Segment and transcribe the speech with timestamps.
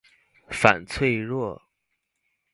[0.49, 1.61] 反脆弱